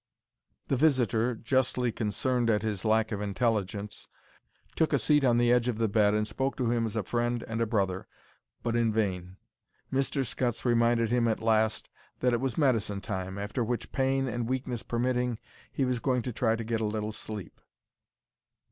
The 0.67 0.75
visitor, 0.75 1.35
justly 1.35 1.91
concerned 1.91 2.49
at 2.49 2.63
his 2.63 2.83
lack 2.83 3.11
of 3.11 3.21
intelligence, 3.21 4.07
took 4.75 4.93
a 4.93 4.97
seat 4.97 5.23
on 5.23 5.37
the 5.37 5.51
edge 5.51 5.67
of 5.67 5.77
the 5.77 5.87
bed 5.87 6.15
and 6.15 6.27
spoke 6.27 6.57
to 6.57 6.71
him 6.71 6.87
as 6.87 6.95
a 6.95 7.03
friend 7.03 7.43
and 7.47 7.61
a 7.61 7.67
brother, 7.67 8.07
but 8.63 8.75
in 8.75 8.91
vain. 8.91 9.37
Mr. 9.93 10.25
Scutts 10.25 10.65
reminded 10.65 11.11
him 11.11 11.27
at 11.27 11.39
last 11.39 11.87
that 12.19 12.33
it 12.33 12.41
was 12.41 12.57
medicine 12.57 12.99
time, 13.01 13.37
after 13.37 13.63
which, 13.63 13.91
pain 13.91 14.27
and 14.27 14.49
weakness 14.49 14.81
permitting, 14.81 15.37
he 15.71 15.85
was 15.85 15.99
going 15.99 16.23
to 16.23 16.33
try 16.33 16.55
to 16.55 16.63
get 16.63 16.81
a 16.81 16.83
little 16.85 17.11
sleep. 17.11 17.61